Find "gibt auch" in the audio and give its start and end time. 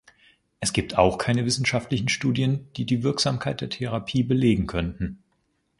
0.73-1.19